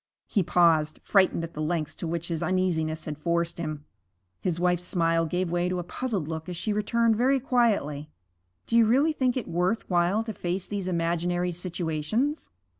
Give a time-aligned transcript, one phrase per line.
[0.25, 3.85] He paused, frightened at the lengths to which his uneasiness had forced him.
[4.39, 8.09] His wife's smile gave way to a puzzled look as she returned very quietly,
[8.65, 12.49] 'Do you really think it worth while to face these imaginary situations?'